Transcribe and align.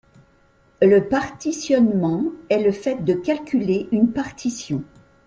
Le 0.81 1.07
partitionnement 1.07 2.23
est 2.49 2.57
le 2.63 2.71
fait 2.71 3.05
de 3.05 3.13
calculer 3.13 3.87
une 3.91 4.11
partition. 4.11 4.83